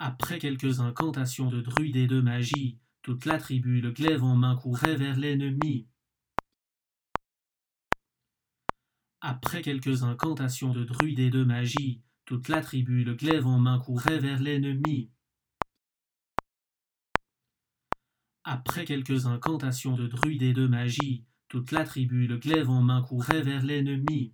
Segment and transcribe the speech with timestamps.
[0.00, 4.54] Après quelques incantations de druides et de magie, toute la tribu, le glaive en main,
[4.54, 5.88] courait vers l'ennemi.
[9.20, 13.80] Après quelques incantations de druides et de magie, toute la tribu, le glaive en main,
[13.80, 15.10] courait vers l'ennemi.
[18.44, 23.02] Après quelques incantations de druides et de magie, toute la tribu, le glaive en main,
[23.02, 24.32] courait vers l'ennemi.